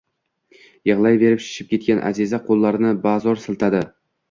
…Yigʼlayverib 0.89 1.43
shishib 1.49 1.69
ketgan 1.75 2.03
Аziza 2.11 2.41
qoʼllarini 2.51 2.97
bazoʼr 3.07 3.47
siltadi. 3.47 3.87